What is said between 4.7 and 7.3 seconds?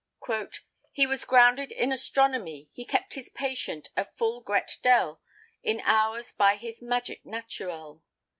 del In houres by his magike